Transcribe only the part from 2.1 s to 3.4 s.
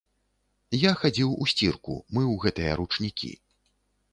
мыў гэтыя ручнікі.